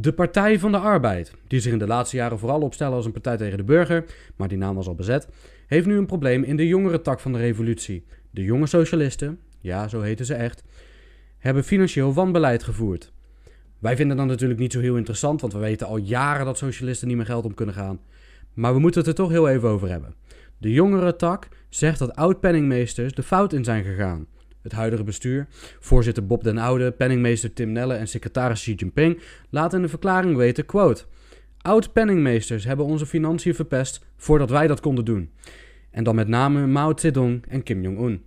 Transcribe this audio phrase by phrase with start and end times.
[0.00, 3.12] De Partij van de Arbeid, die zich in de laatste jaren vooral opstellen als een
[3.12, 4.04] partij tegen de burger,
[4.36, 5.28] maar die naam was al bezet,
[5.66, 8.04] heeft nu een probleem in de jongere tak van de revolutie.
[8.30, 10.64] De jonge socialisten, ja, zo heten ze echt,
[11.38, 13.12] hebben financieel wanbeleid gevoerd.
[13.78, 17.08] Wij vinden dat natuurlijk niet zo heel interessant, want we weten al jaren dat socialisten
[17.08, 18.00] niet meer geld om kunnen gaan.
[18.54, 20.14] Maar we moeten het er toch heel even over hebben.
[20.58, 24.26] De jongere tak zegt dat oud-penningmeesters de fout in zijn gegaan.
[24.66, 25.46] Het huidige bestuur,
[25.80, 30.36] voorzitter Bob den Oude, penningmeester Tim Nelle en secretaris Xi Jinping laten in de verklaring
[30.36, 31.04] weten, quote...
[31.62, 35.30] Oud-penningmeesters hebben onze financiën verpest voordat wij dat konden doen.
[35.90, 38.24] En dan met name Mao Zedong en Kim Jong-un.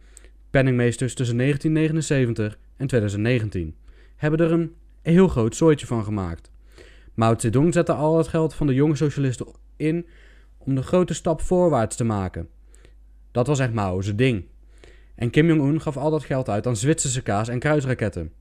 [0.50, 3.76] Penningmeesters tussen 1979 en 2019
[4.16, 6.52] hebben er een heel groot zooitje van gemaakt.
[7.14, 10.06] Mao Zedong zette al het geld van de jonge socialisten in
[10.58, 12.50] om de grote stap voorwaarts te maken.
[13.32, 14.46] Dat was echt Mao's ding.
[15.20, 18.32] En Kim Jong-un gaf al dat geld uit aan Zwitserse kaas en kruisraketten.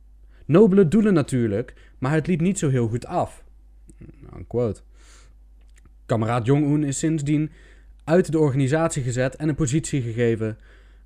[0.45, 3.45] Nobele doelen natuurlijk, maar het liep niet zo heel goed af.
[4.37, 4.81] Unquote.
[6.07, 7.51] Kameraad Jong-un is sindsdien
[8.05, 10.59] uit de organisatie gezet en een positie gegeven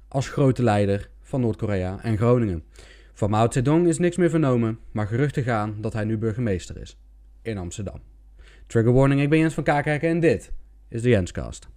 [0.09, 2.65] als grote leider van Noord-Korea en Groningen.
[3.13, 6.99] Van Mao Zedong is niks meer vernomen, maar geruchten gaan dat hij nu burgemeester is
[7.43, 8.01] in Amsterdam.
[8.67, 10.53] Trigger warning, ik ben Jens van Kakerken en dit
[10.89, 11.69] is de Jenscast.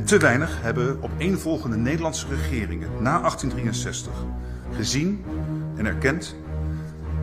[0.00, 4.12] En te weinig hebben opeenvolgende Nederlandse regeringen na 1863
[4.76, 5.24] gezien
[5.76, 6.34] en erkend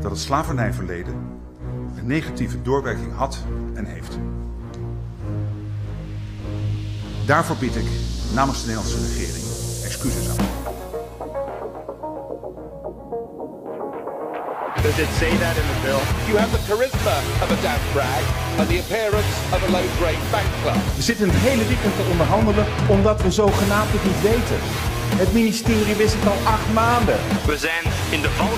[0.02, 1.14] dat het slavernijverleden
[1.98, 4.18] een negatieve doorwerking had en heeft.
[7.26, 7.88] Daarvoor bied ik
[8.34, 9.46] namens de Nederlandse regering
[9.84, 10.57] excuses aan.
[14.88, 16.04] Does it say that in the bill?
[16.30, 18.24] You have the charisma of a damp rag
[18.60, 20.80] and the appearance of a low-grade bank club.
[20.96, 24.60] We zitten het hele weekend te onderhandelen omdat we zogenaamd het niet weten.
[25.22, 27.18] Het ministerie wist het al acht maanden.
[27.52, 27.84] We zijn
[28.16, 28.54] in de val.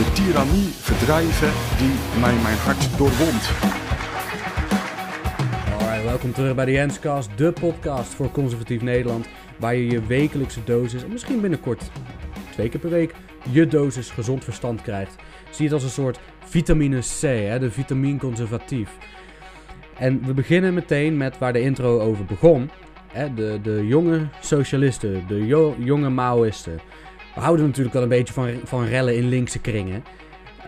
[0.00, 3.42] De tirannie verdrijven die mij mijn hart doorwond.
[5.72, 9.26] Alright, welkom terug bij de Jenscast, de podcast voor conservatief Nederland,
[9.58, 11.82] waar je je wekelijkse dosis, en misschien binnenkort
[12.54, 13.14] twee keer per week,
[13.50, 15.16] je dosis gezond verstand krijgt.
[15.50, 18.90] Zie het als een soort vitamine C, hè, de vitamine conservatief.
[19.98, 22.70] En we beginnen meteen met waar de intro over begon.
[23.12, 26.80] Hè, de, de jonge socialisten, de jo- jonge Maoïsten.
[27.34, 30.04] We houden natuurlijk wel een beetje van, van rellen in linkse kringen.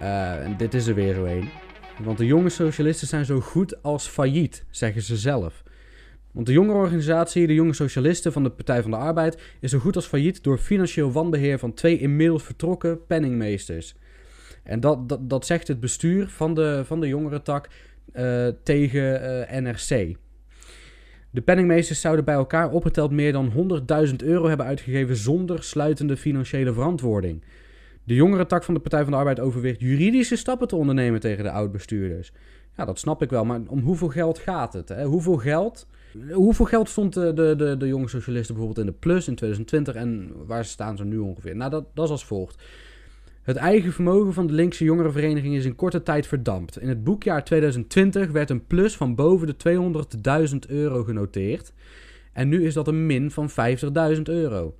[0.00, 1.48] Eh, dit is er weer zo een.
[2.02, 5.62] Want de jonge socialisten zijn zo goed als failliet, zeggen ze zelf.
[6.36, 9.78] Want de jonge organisatie, de jonge socialisten van de Partij van de Arbeid, is zo
[9.78, 13.94] goed als failliet door financieel wanbeheer van twee inmiddels vertrokken penningmeesters.
[14.62, 17.68] En dat, dat, dat zegt het bestuur van de, van de jongerentak
[18.12, 20.16] eh, tegen eh, NRC.
[21.30, 23.52] De penningmeesters zouden bij elkaar opgeteld meer dan
[24.08, 27.44] 100.000 euro hebben uitgegeven zonder sluitende financiële verantwoording.
[28.04, 31.50] De jongerentak van de Partij van de Arbeid overweegt juridische stappen te ondernemen tegen de
[31.50, 32.32] oud-bestuurders.
[32.76, 34.88] Ja, dat snap ik wel, maar om hoeveel geld gaat het?
[34.88, 35.04] Hè?
[35.04, 35.86] Hoeveel geld?
[36.32, 39.94] Hoeveel geld stond de, de, de, de jonge socialisten bijvoorbeeld in de plus in 2020
[39.94, 41.56] en waar staan ze nu ongeveer?
[41.56, 42.62] Nou, dat, dat is als volgt.
[43.42, 46.80] Het eigen vermogen van de linkse jongerenvereniging is in korte tijd verdampt.
[46.80, 51.72] In het boekjaar 2020 werd een plus van boven de 200.000 euro genoteerd.
[52.32, 53.50] En nu is dat een min van
[54.16, 54.74] 50.000 euro.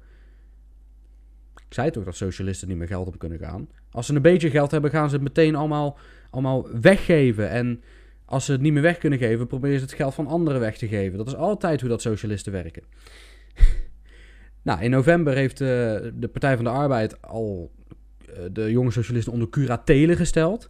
[1.55, 3.69] Ik zei toch dat socialisten niet meer geld om kunnen gaan.
[3.91, 5.99] Als ze een beetje geld hebben, gaan ze het meteen allemaal,
[6.31, 7.51] allemaal weggeven.
[7.51, 7.83] En
[8.27, 10.79] als ze het niet meer weg kunnen geven, proberen ze het geld van anderen weg
[10.79, 11.19] te geven.
[11.19, 12.83] Dat is altijd hoe dat socialisten werken.
[14.63, 15.69] nou, in november heeft uh,
[16.15, 17.73] de Partij van de Arbeid al
[18.29, 20.69] uh, de jonge socialisten onder curatele gesteld.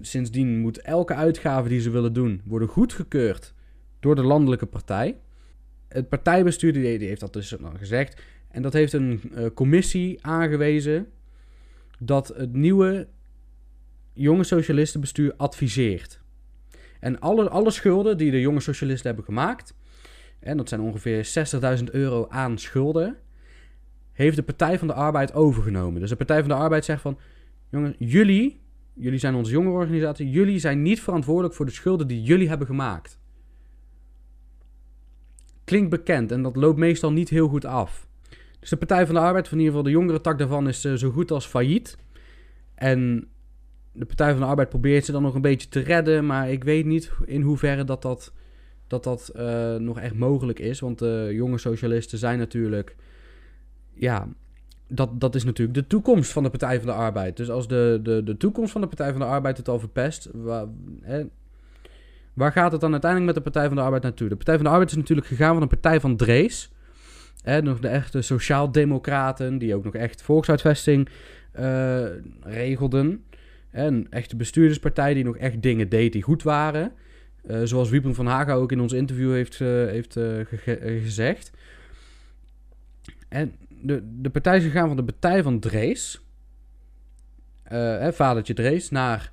[0.00, 3.54] Sindsdien moet elke uitgave die ze willen doen worden goedgekeurd
[4.00, 5.18] door de landelijke partij.
[5.88, 8.22] Het partijbestuur heeft dat dus dan gezegd.
[8.48, 11.06] En dat heeft een uh, commissie aangewezen
[11.98, 13.08] dat het nieuwe
[14.12, 16.20] jonge socialistenbestuur adviseert.
[17.00, 19.74] En alle, alle schulden die de jonge socialisten hebben gemaakt,
[20.38, 21.48] en dat zijn ongeveer
[21.78, 23.16] 60.000 euro aan schulden,
[24.12, 26.00] heeft de Partij van de Arbeid overgenomen.
[26.00, 27.18] Dus de Partij van de Arbeid zegt van,
[27.70, 28.60] jongens, jullie,
[28.94, 32.66] jullie zijn onze jonge organisatie, jullie zijn niet verantwoordelijk voor de schulden die jullie hebben
[32.66, 33.18] gemaakt.
[35.64, 38.08] Klinkt bekend en dat loopt meestal niet heel goed af.
[38.60, 40.84] Dus de Partij van de Arbeid, van in ieder geval de jongere tak daarvan, is
[40.84, 41.98] uh, zo goed als failliet.
[42.74, 43.28] En
[43.98, 46.64] de Partij van de Arbeid probeert ze dan nog een beetje te redden, maar ik
[46.64, 48.32] weet niet in hoeverre dat dat,
[48.86, 50.80] dat, dat uh, nog echt mogelijk is.
[50.80, 52.96] Want de jonge socialisten zijn natuurlijk,
[53.94, 54.28] ja,
[54.88, 57.36] dat, dat is natuurlijk de toekomst van de Partij van de Arbeid.
[57.36, 60.28] Dus als de, de, de toekomst van de Partij van de Arbeid het al verpest,
[60.32, 60.66] waar,
[61.02, 61.24] hè,
[62.38, 64.28] Waar gaat het dan uiteindelijk met de Partij van de Arbeid naartoe?
[64.28, 66.70] De Partij van de Arbeid is natuurlijk gegaan van een partij van Drees.
[67.42, 71.08] Hè, nog de echte sociaaldemocraten, die ook nog echt volksuitvesting
[71.52, 72.04] eh,
[72.40, 73.24] regelden.
[73.70, 76.92] Een echte bestuurderspartij die nog echt dingen deed die goed waren.
[77.46, 80.12] Uh, zoals Wiepen van Haga ook in ons interview heeft, uh, heeft
[81.02, 81.50] gezegd.
[83.28, 86.22] En de, de partij is gegaan van de partij van Drees.
[87.62, 89.32] hè, vadertje Drees, naar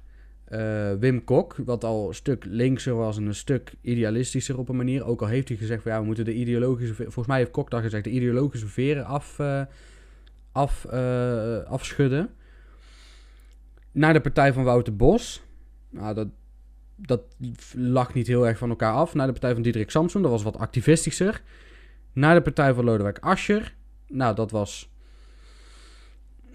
[1.00, 5.06] Wim Kok, wat al een stuk linkser was en een stuk idealistischer op een manier.
[5.06, 6.94] Ook al heeft hij gezegd van ja, we moeten de ideologische...
[6.96, 9.40] Volgens mij heeft Kok daar gezegd de ideologische veren af,
[10.52, 10.86] af,
[11.66, 12.30] afschudden.
[13.96, 15.44] Naar de partij van Wouter Bos.
[15.90, 16.28] Nou, dat,
[16.96, 17.22] dat
[17.74, 19.14] lag niet heel erg van elkaar af.
[19.14, 21.42] Naar de partij van Diederik Samson, dat was wat activistischer.
[22.14, 23.76] Naar de partij van Lodewijk Asscher.
[24.08, 24.94] Nou, dat was...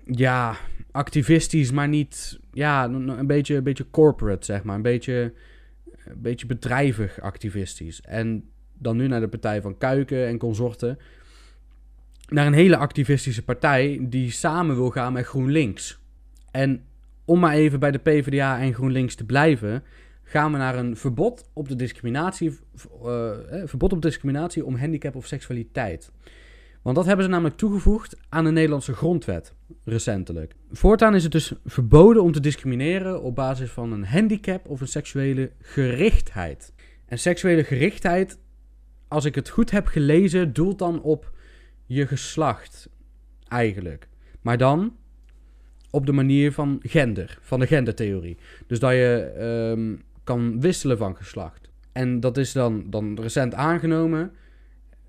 [0.05, 0.57] Ja,
[0.91, 2.41] activistisch, maar niet...
[2.53, 4.77] Ja, een beetje, een beetje corporate, zeg maar.
[4.77, 5.35] Een beetje,
[6.05, 8.01] een beetje bedrijvig activistisch.
[8.01, 10.99] En dan nu naar de partij van Kuiken en consorten.
[12.29, 16.01] Naar een hele activistische partij die samen wil gaan met GroenLinks.
[16.51, 16.85] En
[17.31, 19.83] om maar even bij de PvdA en GroenLinks te blijven,
[20.23, 22.59] gaan we naar een verbod op de discriminatie,
[23.05, 23.31] uh,
[23.65, 26.13] verbod op discriminatie om handicap of seksualiteit.
[26.83, 29.55] Want dat hebben ze namelijk toegevoegd aan de Nederlandse grondwet
[29.85, 30.55] recentelijk.
[30.71, 34.89] Voortaan is het dus verboden om te discrimineren op basis van een handicap of een
[34.89, 36.73] seksuele gerichtheid.
[37.07, 38.39] En seksuele gerichtheid,
[39.09, 41.33] als ik het goed heb gelezen, doelt dan op
[41.87, 42.89] je geslacht
[43.49, 44.09] eigenlijk.
[44.41, 44.99] Maar dan
[45.91, 48.37] op de manier van gender, van de gendertheorie.
[48.67, 49.35] Dus dat je
[49.77, 51.71] um, kan wisselen van geslacht.
[51.93, 54.33] En dat is dan, dan recent aangenomen.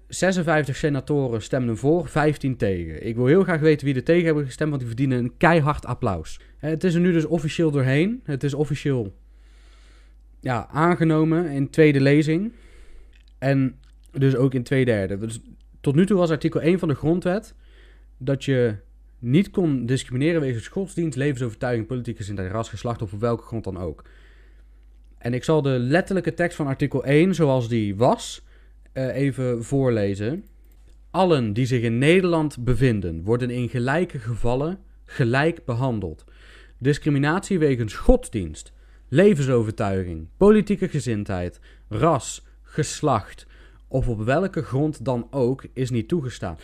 [0.07, 3.07] 56 senatoren stemden voor, 15 tegen.
[3.07, 5.86] Ik wil heel graag weten wie er tegen hebben gestemd, want die verdienen een keihard
[5.86, 6.39] applaus.
[6.57, 8.22] Het is er nu dus officieel doorheen.
[8.24, 9.16] Het is officieel
[10.39, 12.51] ja, aangenomen in tweede lezing.
[13.38, 13.75] En
[14.12, 15.18] dus ook in twee derde.
[15.18, 15.39] Dus
[15.81, 17.56] tot nu toe was artikel 1 van de grondwet
[18.18, 18.75] dat je
[19.21, 23.77] niet kon discrimineren wegens godsdienst, levensovertuiging, politieke gezindheid, ras, geslacht of op welke grond dan
[23.77, 24.03] ook.
[25.18, 28.45] En ik zal de letterlijke tekst van artikel 1, zoals die was,
[28.94, 30.45] uh, even voorlezen.
[31.12, 36.25] Allen die zich in Nederland bevinden, worden in gelijke gevallen gelijk behandeld.
[36.77, 38.73] Discriminatie wegens godsdienst,
[39.07, 41.59] levensovertuiging, politieke gezindheid,
[41.89, 43.47] ras, geslacht
[43.88, 46.57] of op welke grond dan ook is niet toegestaan.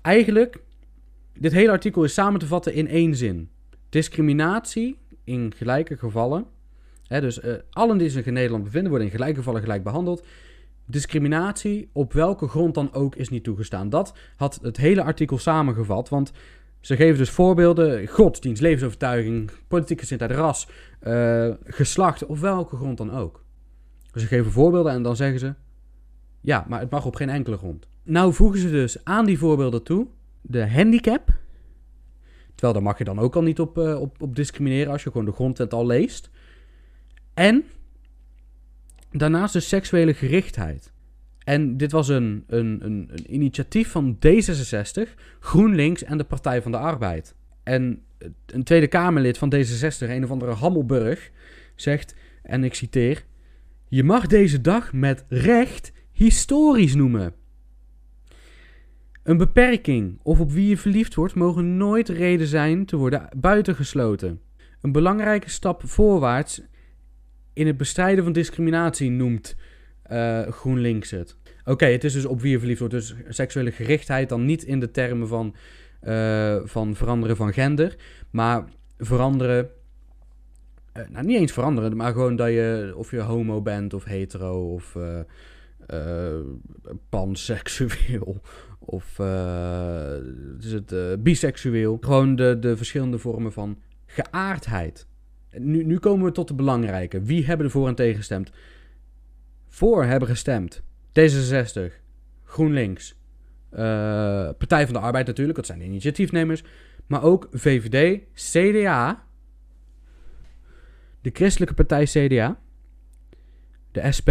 [0.00, 0.58] Eigenlijk,
[1.38, 3.50] dit hele artikel is samen te vatten in één zin.
[3.88, 6.46] Discriminatie in gelijke gevallen,
[7.06, 10.26] hè, dus uh, allen die zich in Nederland bevinden, worden in gelijke gevallen gelijk behandeld.
[10.86, 13.88] Discriminatie op welke grond dan ook is niet toegestaan.
[13.88, 16.32] Dat had het hele artikel samengevat, want
[16.80, 20.68] ze geven dus voorbeelden: godsdienst, levensovertuiging, politieke gezindheid, ras,
[21.02, 23.44] uh, geslacht, op welke grond dan ook.
[24.14, 25.54] Ze geven voorbeelden en dan zeggen ze:
[26.40, 27.86] ja, maar het mag op geen enkele grond.
[28.02, 30.06] Nou voegen ze dus aan die voorbeelden toe
[30.46, 31.28] de handicap.
[32.54, 35.10] Terwijl daar mag je dan ook al niet op, uh, op, op discrimineren als je
[35.10, 36.30] gewoon de grondwet al leest.
[37.34, 37.64] En
[39.16, 40.92] Daarnaast de seksuele gerichtheid.
[41.38, 46.72] En dit was een, een, een, een, initiatief van D66, GroenLinks en de Partij van
[46.72, 47.34] de Arbeid.
[47.62, 48.02] En
[48.46, 51.30] een Tweede Kamerlid van D66, een of andere Hammelburg,
[51.74, 53.24] zegt, en ik citeer:
[53.88, 57.34] Je mag deze dag met recht historisch noemen.
[59.24, 64.40] Een beperking of op wie je verliefd wordt mogen nooit reden zijn te worden buitengesloten.
[64.80, 66.62] Een belangrijke stap voorwaarts
[67.52, 69.56] in het bestrijden van discriminatie noemt
[70.12, 71.36] uh, GroenLinks het.
[71.64, 72.94] Oké, het is dus op wie je verliefd wordt.
[72.94, 75.54] Dus seksuele gerichtheid dan niet in de termen van,
[76.02, 77.96] uh, van veranderen van gender.
[78.30, 78.64] Maar
[78.98, 79.70] veranderen...
[80.96, 82.92] Uh, nou, niet eens veranderen, maar gewoon dat je...
[82.96, 84.96] Of je homo bent of hetero of
[87.08, 88.40] panseksueel
[88.78, 89.18] of
[90.60, 91.98] is het, biseksueel.
[92.00, 95.06] Gewoon de, de verschillende vormen van geaardheid.
[95.58, 97.22] Nu, nu komen we tot de belangrijke.
[97.22, 98.50] Wie hebben er voor en tegen gestemd?
[99.68, 100.82] Voor hebben gestemd
[101.20, 101.92] D66,
[102.44, 103.16] GroenLinks,
[104.58, 106.64] Partij van de Arbeid natuurlijk, dat zijn de initiatiefnemers.
[107.06, 109.24] Maar ook VVD, CDA,
[111.20, 112.60] de Christelijke Partij CDA,
[113.92, 114.30] de SP,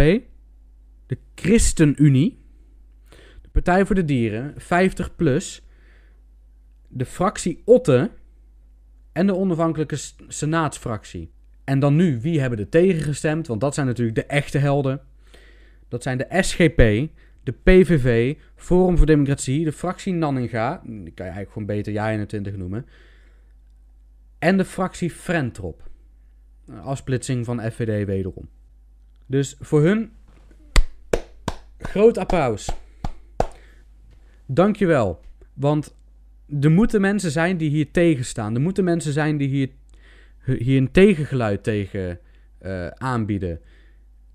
[1.06, 2.38] de ChristenUnie,
[3.42, 5.66] de Partij voor de Dieren, 50 plus,
[6.88, 8.10] de fractie Otte
[9.12, 9.96] en de onafhankelijke
[10.28, 11.30] senaatsfractie.
[11.64, 13.46] En dan nu, wie hebben er tegen gestemd?
[13.46, 15.00] Want dat zijn natuurlijk de echte helden.
[15.88, 16.76] Dat zijn de SGP,
[17.42, 22.56] de PVV, Forum voor Democratie, de fractie Nanninga, die kan je eigenlijk gewoon beter JA21
[22.56, 22.86] noemen,
[24.38, 25.90] en de fractie Frentrop.
[26.82, 28.48] Afsplitsing van FVD wederom.
[29.26, 30.12] Dus voor hun
[31.86, 32.68] groot applaus.
[34.46, 35.20] Dankjewel.
[35.52, 35.94] Want
[36.60, 38.54] er moeten mensen zijn die hier tegenstaan.
[38.54, 39.68] Er moeten mensen zijn die hier,
[40.58, 42.18] hier een tegengeluid tegen
[42.58, 43.60] eh, aanbieden.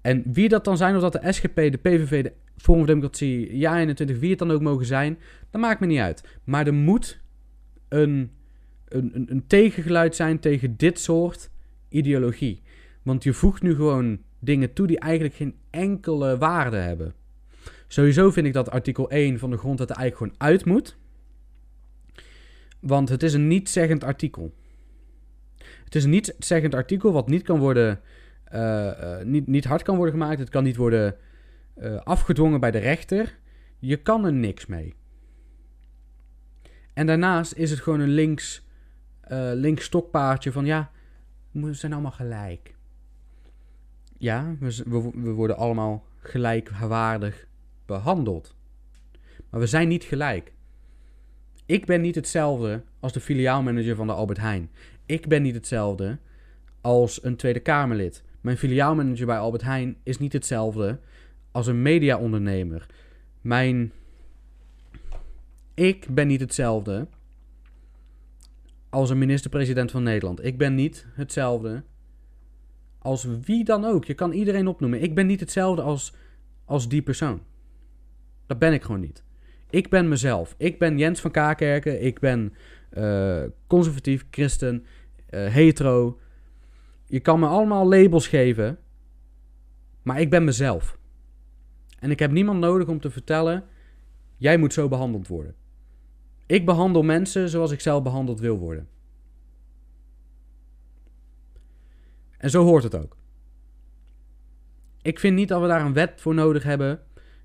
[0.02, 3.58] En wie dat dan zijn, of dat de SGP, de PVV, de Forum voor Democratie,
[3.58, 5.18] Ja 21, wie het dan ook mogen zijn,
[5.50, 6.40] dat maakt me niet uit.
[6.44, 7.20] Maar er moet
[7.88, 8.32] een,
[8.88, 11.50] een, een, een tegengeluid zijn tegen dit soort
[11.90, 12.62] ideologie.
[13.04, 17.14] Want je voegt nu gewoon dingen toe die eigenlijk geen enkele waarde hebben.
[17.92, 20.98] Sowieso vind ik dat artikel 1 van de grondwet er eigenlijk gewoon uit moet.
[22.80, 24.54] Want het is een niet-zeggend artikel.
[25.84, 28.02] Het is een niet-zeggend artikel wat niet kan worden...
[28.54, 30.40] Uh, uh, niet, niet hard kan worden gemaakt.
[30.40, 31.16] Het kan niet worden
[31.78, 33.38] uh, afgedwongen bij de rechter.
[33.80, 34.96] Je kan er niks mee.
[36.94, 38.68] En daarnaast is het gewoon een links,
[39.54, 40.66] links stokpaardje van...
[40.66, 40.92] Ja,
[41.52, 42.76] we zijn allemaal gelijk.
[44.18, 47.48] Ja, we, we, we worden allemaal gelijkwaardig
[47.90, 48.56] behandeld.
[49.50, 50.54] Maar we zijn niet gelijk.
[51.66, 54.70] Ik ben niet hetzelfde als de filiaalmanager van de Albert Heijn.
[55.06, 56.18] Ik ben niet hetzelfde
[56.82, 58.24] als een Tweede Kamerlid.
[58.42, 61.00] Mijn filiaalmanager bij Albert Heijn is niet hetzelfde
[61.52, 62.86] als een mediaondernemer.
[63.42, 63.92] Mijn.
[65.74, 67.08] Ik ben niet hetzelfde
[68.90, 70.44] als een minister-president van Nederland.
[70.44, 71.84] Ik ben niet hetzelfde
[73.00, 74.06] als wie dan ook.
[74.06, 75.02] Je kan iedereen opnoemen.
[75.02, 76.14] Ik ben niet hetzelfde als,
[76.66, 77.42] als die persoon.
[78.50, 79.24] Dat ben ik gewoon niet.
[79.70, 80.56] Ik ben mezelf.
[80.58, 82.04] Ik ben Jens van Kaakerken.
[82.04, 82.54] Ik ben
[82.94, 84.86] uh, conservatief, christen,
[85.30, 86.20] uh, hetero.
[87.06, 88.80] Je kan me allemaal labels geven.
[90.02, 90.98] Maar ik ben mezelf.
[92.00, 93.64] En ik heb niemand nodig om te vertellen:
[94.38, 95.56] jij moet zo behandeld worden.
[96.46, 98.88] Ik behandel mensen zoals ik zelf behandeld wil worden.
[102.38, 103.18] En zo hoort het ook.
[105.02, 107.00] Ik vind niet dat we daar een wet voor nodig hebben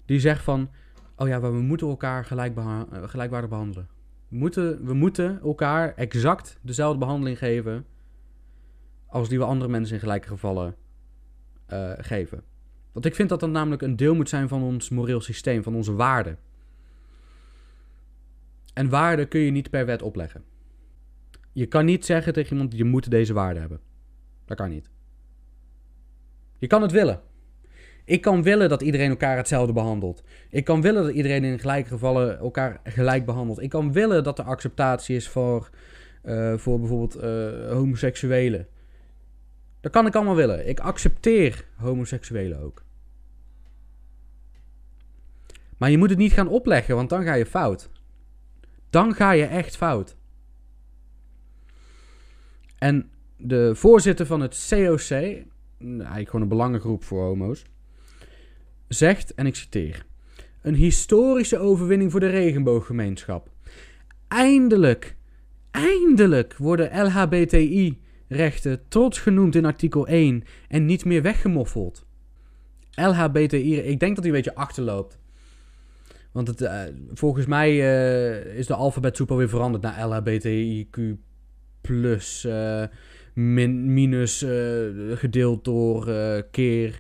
[0.05, 0.71] die zegt van
[1.17, 3.89] Oh ja, we moeten elkaar gelijk eh, gelijkwaardig behandelen.
[4.29, 7.87] We moeten, we moeten elkaar exact dezelfde behandeling geven.
[9.07, 10.75] als die we andere mensen in gelijke gevallen
[11.73, 12.43] uh, geven.
[12.93, 15.75] Want ik vind dat dat namelijk een deel moet zijn van ons moreel systeem, van
[15.75, 16.39] onze waarden.
[18.73, 20.45] En waarden kun je niet per wet opleggen.
[21.53, 23.81] Je kan niet zeggen tegen iemand: je moet deze waarde hebben.
[24.45, 24.91] Dat kan niet.
[26.59, 27.21] Je kan het willen.
[28.05, 30.23] Ik kan willen dat iedereen elkaar hetzelfde behandelt.
[30.51, 33.61] Ik kan willen dat iedereen in gelijke gevallen elkaar gelijk behandelt.
[33.61, 35.71] Ik kan willen dat er acceptatie is voor,
[36.25, 38.67] uh, voor bijvoorbeeld uh, homoseksuelen.
[39.81, 40.69] Dat kan ik allemaal willen.
[40.69, 42.83] Ik accepteer homoseksuelen ook.
[45.77, 47.91] Maar je moet het niet gaan opleggen, want dan ga je fout.
[48.91, 50.17] Dan ga je echt fout.
[52.79, 57.65] En de voorzitter van het COC, eigenlijk gewoon een belangengroep voor homo's,
[58.89, 60.07] zegt, en ik citeer:
[60.63, 63.51] Een historische overwinning voor de regenbooggemeenschap.
[64.29, 65.17] Eindelijk,
[65.71, 72.07] eindelijk worden LHBTI-rechten trots genoemd in artikel 1 en niet meer weggemoffeld.
[72.91, 75.19] LHBTI, ik denk dat hij een beetje achterloopt.
[76.33, 81.01] Want het, uh, volgens mij uh, is de alfabetsoep alweer veranderd naar LHBTIQ
[81.81, 82.83] plus uh,
[83.35, 84.45] min, minus
[85.15, 86.05] gedeeld door
[86.51, 86.99] keer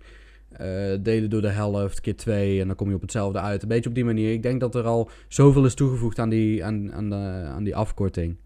[0.60, 2.60] uh, delen door de helft, keer twee.
[2.60, 3.62] En dan kom je op hetzelfde uit.
[3.62, 4.32] Een beetje op die manier.
[4.32, 7.76] Ik denk dat er al zoveel is toegevoegd aan die, aan, aan, de, aan die
[7.76, 8.36] afkorting.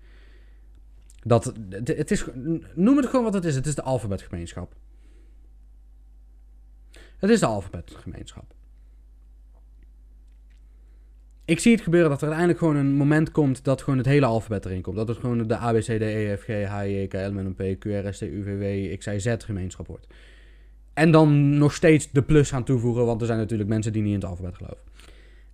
[1.23, 1.53] Dat,
[1.85, 2.25] het is,
[2.75, 3.55] noem het gewoon wat het is.
[3.55, 4.75] Het is de alfabetgemeenschap.
[7.19, 8.55] Het is de alfabetgemeenschap.
[11.45, 14.27] Ik zie het gebeuren dat er uiteindelijk gewoon een moment komt dat gewoon het hele
[14.27, 14.97] alfabet erin komt.
[14.97, 17.33] Dat het gewoon de A, B, C, D, E, F, G, H, J, K, L,
[17.33, 20.07] M, N, P, Q, R, S, T, U, V, W, Z gemeenschap wordt.
[20.99, 24.13] En dan nog steeds de plus gaan toevoegen, want er zijn natuurlijk mensen die niet
[24.13, 24.85] in het alfabet geloven.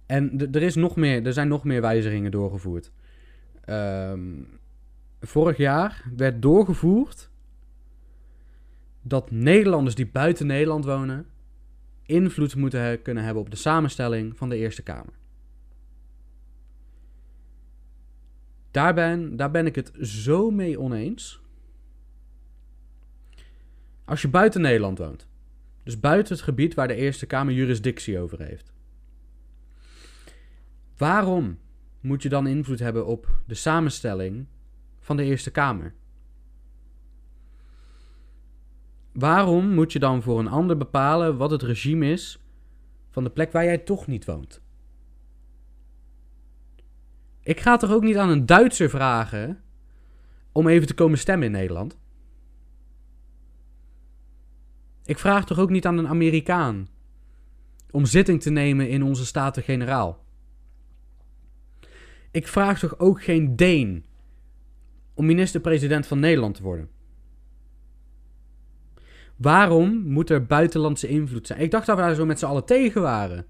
[0.07, 2.93] En er, is nog meer, er zijn nog meer wijzigingen doorgevoerd.
[3.69, 4.49] Um,
[5.21, 7.31] vorig jaar werd doorgevoerd
[9.03, 11.27] dat Nederlanders die buiten Nederland wonen
[12.07, 15.15] invloed moeten kunnen hebben op de samenstelling van de Eerste Kamer.
[18.71, 18.95] Daar
[19.37, 21.41] daar ben ik het zo mee oneens.
[24.05, 25.27] Als je buiten Nederland woont,
[25.85, 28.73] dus buiten het gebied waar de Eerste Kamer jurisdictie over heeft.
[30.97, 31.59] Waarom
[32.01, 34.47] moet je dan invloed hebben op de samenstelling
[35.01, 35.95] van de Eerste Kamer?
[39.13, 42.39] Waarom moet je dan voor een ander bepalen wat het regime is
[43.11, 44.63] van de plek waar jij toch niet woont?
[47.41, 49.63] Ik ga toch ook niet aan een Duitser vragen
[50.53, 51.99] om even te komen stemmen in Nederland?
[55.05, 56.89] Ik vraag toch ook niet aan een Amerikaan
[57.91, 60.25] om zitting te nemen in onze Staten-Generaal.
[62.31, 64.05] Ik vraag toch ook geen Deen
[65.15, 66.89] om minister-president van Nederland te worden.
[69.37, 71.61] Waarom moet er buitenlandse invloed zijn?
[71.61, 73.47] Ik dacht dat we daar zo met z'n allen tegen waren.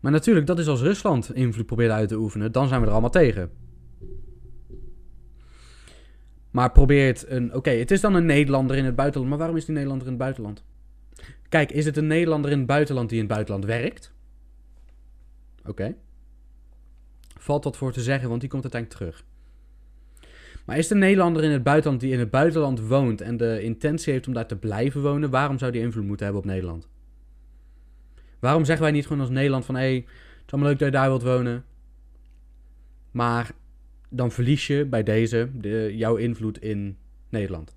[0.00, 2.92] Maar natuurlijk, dat is als Rusland invloed probeert uit te oefenen, dan zijn we er
[2.92, 3.50] allemaal tegen.
[6.52, 7.54] Maar probeert een.
[7.54, 9.30] Oké, het is dan een Nederlander in het buitenland.
[9.30, 10.64] Maar waarom is die Nederlander in het buitenland?
[11.48, 14.12] Kijk, is het een Nederlander in het buitenland die in het buitenland werkt?
[15.66, 15.94] Oké.
[17.38, 19.24] Valt wat voor te zeggen, want die komt uiteindelijk terug.
[20.64, 24.12] Maar is de Nederlander in het buitenland die in het buitenland woont en de intentie
[24.12, 26.88] heeft om daar te blijven wonen, waarom zou die invloed moeten hebben op Nederland?
[28.38, 30.88] Waarom zeggen wij niet gewoon als Nederland van hé, hey, het is allemaal leuk dat
[30.88, 31.64] je daar wilt wonen,
[33.10, 33.52] maar
[34.12, 36.96] dan verlies je bij deze de, jouw invloed in
[37.28, 37.76] Nederland?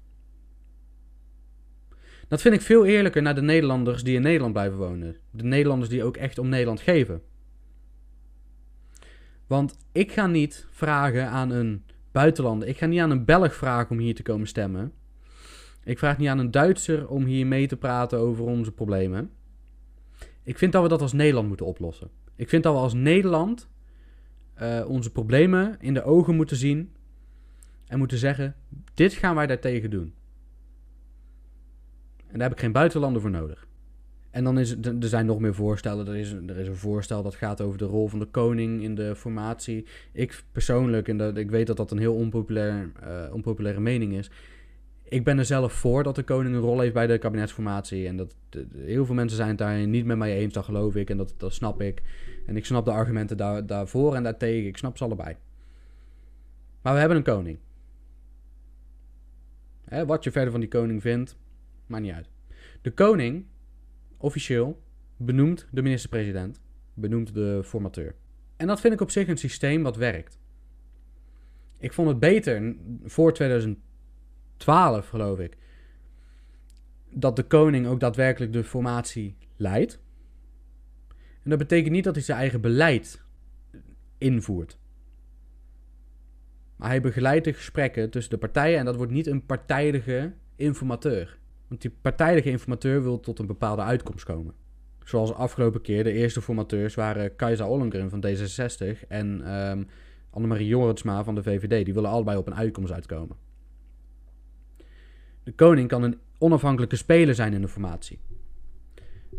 [2.27, 5.15] Dat vind ik veel eerlijker naar de Nederlanders die in Nederland blijven wonen.
[5.31, 7.21] De Nederlanders die ook echt om Nederland geven.
[9.47, 12.67] Want ik ga niet vragen aan een buitenlander.
[12.67, 14.93] Ik ga niet aan een Belg vragen om hier te komen stemmen.
[15.83, 19.31] Ik vraag niet aan een Duitser om hier mee te praten over onze problemen.
[20.43, 22.09] Ik vind dat we dat als Nederland moeten oplossen.
[22.35, 23.69] Ik vind dat we als Nederland
[24.61, 26.91] uh, onze problemen in de ogen moeten zien
[27.87, 28.55] en moeten zeggen:
[28.93, 30.13] dit gaan wij daartegen doen.
[32.27, 33.67] En daar heb ik geen buitenlander voor nodig.
[34.35, 36.07] En dan is er zijn nog meer voorstellen.
[36.07, 38.95] Er is, er is een voorstel dat gaat over de rol van de koning in
[38.95, 39.85] de formatie.
[40.11, 44.31] Ik persoonlijk, en dat, ik weet dat dat een heel onpopulair, uh, onpopulaire mening is.
[45.07, 48.07] Ik ben er zelf voor dat de koning een rol heeft bij de kabinetsformatie.
[48.07, 48.35] En dat
[48.75, 51.09] heel veel mensen zijn het daar niet met mij eens, dat geloof ik.
[51.09, 52.01] En dat, dat snap ik.
[52.45, 54.67] En ik snap de argumenten daar, daarvoor en daartegen.
[54.67, 55.35] Ik snap ze allebei.
[56.81, 57.57] Maar we hebben een koning.
[59.85, 61.37] Hè, wat je verder van die koning vindt,
[61.85, 62.29] maakt niet uit.
[62.81, 63.45] De koning
[64.17, 64.81] officieel
[65.17, 66.61] benoemt de minister-president,
[66.93, 68.15] benoemt de formateur.
[68.57, 70.39] En dat vind ik op zich een systeem wat werkt.
[71.77, 73.33] Ik vond het beter voor
[74.57, 75.57] 2012, geloof ik,
[77.09, 79.99] dat de koning ook daadwerkelijk de formatie leidt.
[81.43, 83.21] En dat betekent niet dat hij zijn eigen beleid
[84.17, 84.77] invoert.
[86.75, 91.37] Maar hij begeleidt de gesprekken tussen de partijen en dat wordt niet een partijdige informateur.
[91.67, 94.53] Want die partijdige informateur wil tot een bepaalde uitkomst komen.
[95.03, 99.87] Zoals de afgelopen keer, de eerste formateurs waren Kajsa Ollengren van D66 en um,
[100.29, 101.85] Annemarie Jorritsma van de VVD.
[101.85, 103.37] Die willen allebei op een uitkomst uitkomen.
[105.45, 108.19] De koning kan een onafhankelijke speler zijn in de formatie.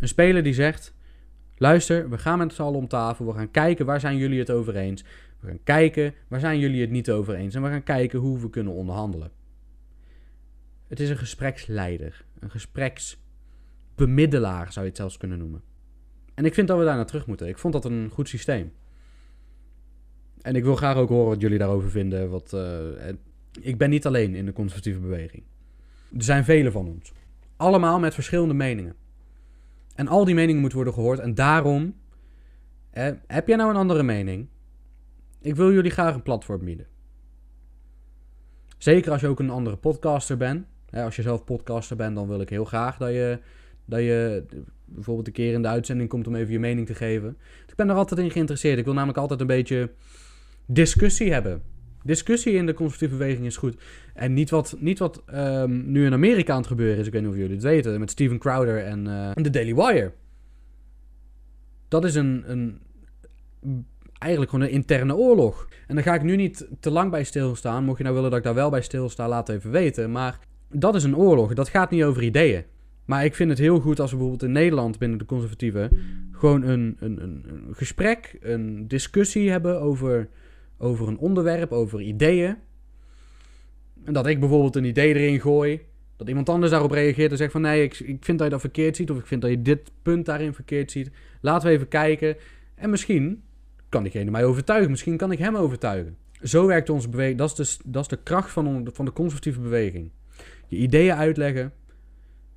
[0.01, 0.95] Een speler die zegt:
[1.57, 4.51] luister, we gaan met z'n allen om tafel, we gaan kijken waar zijn jullie het
[4.51, 5.05] over eens.
[5.41, 8.41] We gaan kijken waar zijn jullie het niet over eens en we gaan kijken hoe
[8.41, 9.31] we kunnen onderhandelen.
[10.87, 15.63] Het is een gespreksleider, een gespreksbemiddelaar zou je het zelfs kunnen noemen.
[16.35, 17.49] En ik vind dat we daar naar terug moeten.
[17.49, 18.73] Ik vond dat een goed systeem.
[20.41, 22.31] En ik wil graag ook horen wat jullie daarover vinden.
[22.31, 22.79] Wat, uh,
[23.61, 25.43] ik ben niet alleen in de conservatieve beweging.
[26.13, 27.13] Er zijn velen van ons.
[27.57, 28.95] Allemaal met verschillende meningen.
[29.95, 31.19] En al die meningen moeten worden gehoord.
[31.19, 31.95] En daarom,
[33.27, 34.49] heb jij nou een andere mening?
[35.41, 36.87] Ik wil jullie graag een platform bieden.
[38.79, 40.67] Zeker als je ook een andere podcaster bent
[41.05, 43.39] als je zelf podcaster bent, dan wil ik heel graag dat je,
[43.85, 44.45] dat je
[44.85, 47.37] bijvoorbeeld een keer in de uitzending komt om even je mening te geven.
[47.67, 48.79] ik ben er altijd in geïnteresseerd.
[48.79, 49.91] Ik wil namelijk altijd een beetje
[50.67, 51.63] discussie hebben.
[52.07, 53.77] Discussie in de conservatieve beweging is goed.
[54.15, 57.07] En niet wat, niet wat um, nu in Amerika aan het gebeuren is.
[57.07, 58.01] Ik weet niet of jullie het weten.
[58.01, 60.13] Met Steven Crowder en uh, The Daily Wire.
[61.89, 62.81] Dat is een, een
[64.19, 65.69] eigenlijk gewoon een interne oorlog.
[65.87, 67.85] En daar ga ik nu niet te lang bij stilstaan.
[67.85, 70.11] Mocht je nou willen dat ik daar wel bij stilsta, laat even weten.
[70.11, 70.39] Maar
[70.71, 71.55] dat is een oorlog.
[71.55, 72.65] Dat gaat niet over ideeën.
[73.05, 75.91] Maar ik vind het heel goed als we bijvoorbeeld in Nederland binnen de conservatieven
[76.33, 80.29] gewoon een, een, een gesprek, een discussie hebben over,
[80.79, 82.57] over een onderwerp, over ideeën.
[84.05, 85.81] En dat ik bijvoorbeeld een idee erin gooi.
[86.17, 88.61] Dat iemand anders daarop reageert en zegt van nee, ik, ik vind dat je dat
[88.61, 89.11] verkeerd ziet.
[89.11, 91.11] Of ik vind dat je dit punt daarin verkeerd ziet.
[91.41, 92.37] Laten we even kijken.
[92.75, 93.43] En misschien
[93.89, 94.91] kan diegene mij overtuigen.
[94.91, 96.17] Misschien kan ik hem overtuigen.
[96.43, 97.39] Zo werkt onze beweging.
[97.39, 100.11] Dat is de, dat is de kracht van, van de conservatieve beweging
[100.67, 101.73] je ideeën uitleggen,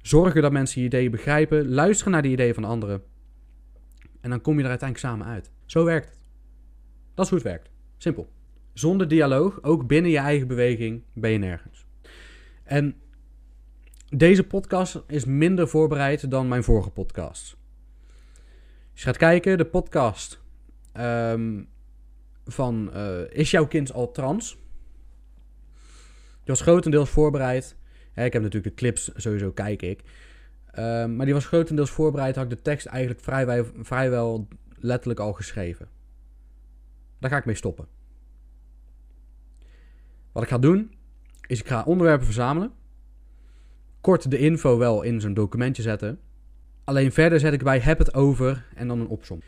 [0.02, 3.04] zorgen dat mensen je ideeën begrijpen, luisteren naar de ideeën van anderen.
[4.22, 5.52] En dan kom je er uiteindelijk samen uit.
[5.66, 6.18] Zo werkt het.
[7.14, 7.70] Dat is hoe het werkt.
[8.00, 8.30] Simpel.
[8.74, 11.86] Zonder dialoog, ook binnen je eigen beweging, ben je nergens.
[12.64, 12.96] En
[14.10, 17.58] deze podcast is minder voorbereid dan mijn vorige podcast.
[18.92, 20.42] Als je gaat kijken, de podcast
[21.00, 21.68] um,
[22.46, 24.58] van uh, Is jouw kind al trans?
[26.44, 27.78] Die was grotendeels voorbereid
[28.26, 30.04] ik heb natuurlijk de clips sowieso, kijk ik.
[30.72, 35.34] Ehm, maar die was grotendeels voorbereid, had ik de tekst eigenlijk vrijwel, vrijwel letterlijk al
[35.34, 35.88] geschreven.
[37.20, 37.88] Daar ga ik mee stoppen.
[40.32, 40.94] Wat ik ga doen,
[41.48, 42.72] is ik ga onderwerpen verzamelen.
[44.02, 46.20] Kort de info wel in zo'n documentje zetten.
[46.84, 49.40] Alleen verder zet ik bij heb het over en dan een opsom.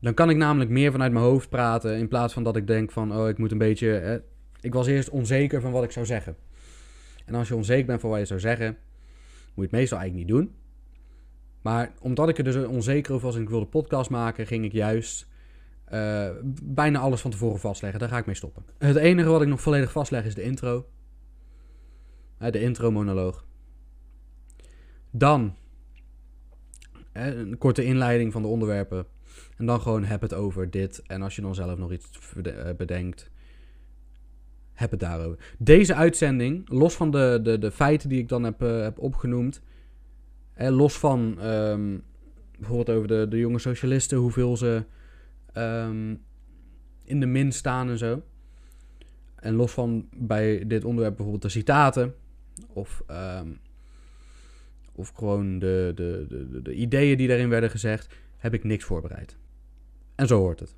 [0.00, 2.90] Dan kan ik namelijk meer vanuit mijn hoofd praten in plaats van dat ik denk
[2.90, 4.22] van oh ik moet een beetje...
[4.60, 6.36] Ik was eerst onzeker van wat ik zou zeggen.
[7.24, 10.28] En als je onzeker bent van wat je zou zeggen, moet je het meestal eigenlijk
[10.28, 10.54] niet doen.
[11.62, 14.72] Maar omdat ik er dus onzeker over was en ik wilde podcast maken, ging ik
[14.72, 15.28] juist
[15.92, 16.28] uh,
[16.62, 18.00] bijna alles van tevoren vastleggen.
[18.00, 18.64] Daar ga ik mee stoppen.
[18.78, 20.86] Het enige wat ik nog volledig vastleg is de intro.
[22.42, 23.44] Uh, de intro-monoloog.
[25.10, 25.54] Dan
[27.12, 29.06] uh, een korte inleiding van de onderwerpen.
[29.56, 31.02] En dan gewoon heb het over dit.
[31.06, 32.10] En als je dan zelf nog iets
[32.76, 33.30] bedenkt,
[34.72, 35.54] heb het daarover.
[35.58, 39.60] Deze uitzending, los van de, de, de feiten die ik dan heb, heb opgenoemd.
[40.56, 42.02] los van um,
[42.58, 44.84] bijvoorbeeld over de, de jonge socialisten, hoeveel ze
[45.56, 46.24] um,
[47.04, 48.22] in de min staan en zo.
[49.34, 52.14] En los van bij dit onderwerp bijvoorbeeld de citaten.
[52.68, 53.60] Of, um,
[54.92, 58.14] of gewoon de, de, de, de ideeën die daarin werden gezegd.
[58.36, 59.36] Heb ik niks voorbereid.
[60.14, 60.74] En zo hoort het.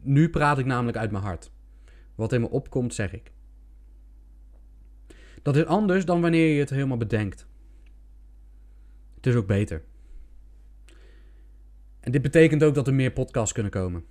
[0.00, 1.50] Nu praat ik namelijk uit mijn hart.
[2.14, 3.32] Wat in me opkomt, zeg ik.
[5.42, 7.46] Dat is anders dan wanneer je het helemaal bedenkt.
[9.14, 9.82] Het is ook beter.
[12.02, 14.04] En dit betekent ook dat er meer podcasts kunnen komen.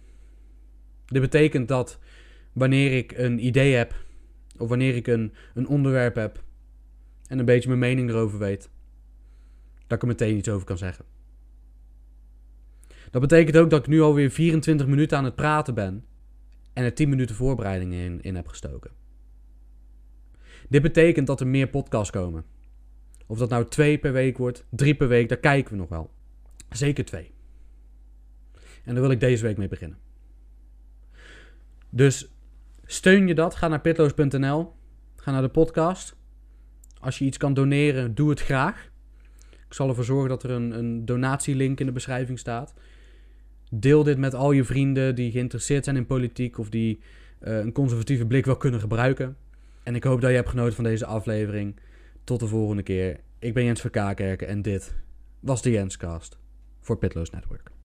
[1.05, 1.99] Dit betekent dat
[2.53, 3.95] wanneer ik een idee heb,
[4.57, 6.43] of wanneer ik een, een onderwerp heb
[7.27, 8.69] en een beetje mijn mening erover weet,
[9.87, 11.05] dat ik er meteen iets over kan zeggen.
[13.11, 16.05] Dat betekent ook dat ik nu alweer 24 minuten aan het praten ben
[16.73, 18.91] en er 10 minuten voorbereiding in, in heb gestoken.
[20.69, 22.45] Dit betekent dat er meer podcasts komen.
[23.27, 26.11] Of dat nou twee per week wordt, drie per week, daar kijken we nog wel.
[26.69, 27.31] Zeker twee.
[28.83, 29.97] En daar wil ik deze week mee beginnen.
[31.89, 32.31] Dus
[32.85, 33.55] steun je dat?
[33.55, 34.73] Ga naar pitloos.nl.
[35.15, 36.15] Ga naar de podcast.
[36.99, 38.91] Als je iets kan doneren, doe het graag.
[39.49, 42.73] Ik zal ervoor zorgen dat er een, een donatielink in de beschrijving staat.
[43.69, 46.99] Deel dit met al je vrienden die geïnteresseerd zijn in politiek of die
[47.41, 49.37] uh, een conservatieve blik wel kunnen gebruiken.
[49.83, 51.75] En ik hoop dat je hebt genoten van deze aflevering.
[52.23, 53.19] Tot de volgende keer.
[53.39, 54.95] Ik ben Jens Verkakerken en dit
[55.39, 56.37] was de Jenscast
[56.79, 57.80] voor Pitloos Network.